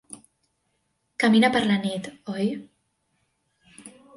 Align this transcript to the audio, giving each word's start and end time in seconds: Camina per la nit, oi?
Camina 1.25 1.51
per 1.57 1.61
la 1.73 1.77
nit, 1.85 2.09
oi? 2.37 2.51